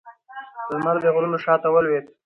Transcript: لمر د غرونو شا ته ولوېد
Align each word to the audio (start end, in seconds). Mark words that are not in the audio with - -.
لمر 0.71 0.95
د 1.03 1.05
غرونو 1.13 1.37
شا 1.43 1.53
ته 1.63 1.67
ولوېد 1.71 2.05